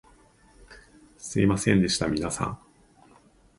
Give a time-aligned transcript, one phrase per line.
[1.19, 2.59] すみませんでした皆さん